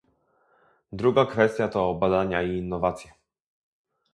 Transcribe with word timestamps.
Druga 0.93 1.25
kwestia 1.25 1.67
to 1.67 1.93
badania 1.93 2.41
i 2.43 2.57
innowacje 2.57 3.11